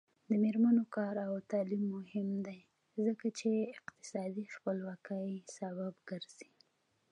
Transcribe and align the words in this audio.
د 0.27 0.29
میرمنو 0.43 0.83
کار 0.95 1.15
او 1.27 1.33
تعلیم 1.51 1.83
مهم 1.95 2.29
دی 2.45 2.59
ځکه 3.05 3.27
چې 3.39 3.49
اقتصادي 3.75 4.45
خپلواکۍ 4.55 5.31
سبب 5.57 5.93
ګرځي. 6.09 6.49